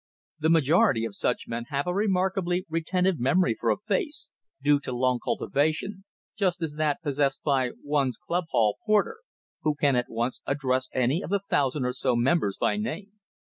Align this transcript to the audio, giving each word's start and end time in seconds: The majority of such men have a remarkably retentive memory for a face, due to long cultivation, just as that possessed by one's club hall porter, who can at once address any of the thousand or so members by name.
The 0.39 0.49
majority 0.49 1.05
of 1.05 1.13
such 1.13 1.47
men 1.47 1.65
have 1.65 1.85
a 1.85 1.93
remarkably 1.93 2.65
retentive 2.67 3.19
memory 3.19 3.53
for 3.53 3.69
a 3.69 3.77
face, 3.77 4.31
due 4.59 4.79
to 4.79 4.91
long 4.91 5.19
cultivation, 5.23 6.05
just 6.35 6.63
as 6.63 6.73
that 6.79 7.03
possessed 7.03 7.43
by 7.43 7.73
one's 7.83 8.17
club 8.17 8.45
hall 8.49 8.79
porter, 8.83 9.19
who 9.61 9.75
can 9.75 9.95
at 9.95 10.09
once 10.09 10.41
address 10.47 10.89
any 10.91 11.21
of 11.21 11.29
the 11.29 11.41
thousand 11.51 11.85
or 11.85 11.93
so 11.93 12.15
members 12.15 12.57
by 12.57 12.77
name. 12.77 13.11